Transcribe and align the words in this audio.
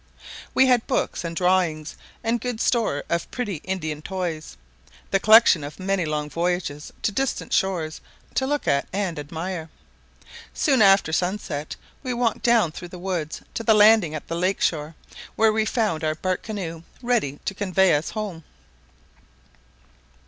We 0.55 0.65
had 0.65 0.87
books 0.87 1.23
and 1.23 1.35
drawings, 1.35 1.95
and 2.23 2.41
good 2.41 2.59
store 2.59 3.03
of 3.07 3.29
pretty 3.29 3.57
Indian 3.57 4.01
toys, 4.01 4.57
the 5.11 5.19
collection 5.19 5.63
of 5.63 5.79
many 5.79 6.05
long 6.07 6.27
voyages 6.27 6.91
to 7.03 7.11
distant 7.11 7.53
shores, 7.53 8.01
to 8.33 8.47
look 8.47 8.67
at 8.67 8.87
and 8.91 9.19
admire. 9.19 9.69
Soon 10.55 10.81
after 10.81 11.13
sun 11.13 11.37
set 11.37 11.75
we 12.01 12.15
walked 12.15 12.41
down 12.41 12.71
through 12.71 12.87
the 12.87 12.97
woods 12.97 13.43
to 13.53 13.61
the 13.61 13.75
landing 13.75 14.15
at 14.15 14.27
the 14.27 14.33
lake 14.35 14.59
shore, 14.59 14.95
where 15.35 15.53
we 15.53 15.65
found 15.65 16.03
our 16.03 16.15
bark 16.15 16.41
canoe 16.41 16.81
ready 17.03 17.39
to 17.45 17.53
convey 17.53 17.93
us 17.93 18.09
home. 18.09 18.43